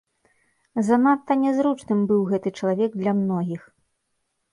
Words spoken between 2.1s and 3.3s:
быў гэты чалавек для